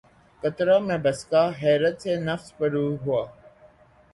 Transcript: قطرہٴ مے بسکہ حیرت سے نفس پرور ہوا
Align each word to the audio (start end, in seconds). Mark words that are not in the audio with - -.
قطرہٴ 0.43 0.81
مے 0.87 0.97
بسکہ 1.03 1.43
حیرت 1.61 1.95
سے 2.03 2.11
نفس 2.27 2.47
پرور 2.57 2.91
ہوا 3.03 3.23